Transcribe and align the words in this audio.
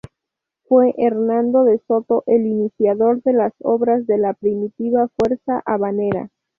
Fue 0.67 0.95
Hernando 0.97 1.63
de 1.63 1.77
Soto 1.87 2.23
el 2.25 2.47
iniciador 2.47 3.21
de 3.21 3.33
las 3.33 3.53
obras 3.59 4.07
de 4.07 4.17
la 4.17 4.33
primitiva 4.33 5.07
fuerza 5.15 5.61
habanera. 5.63 6.31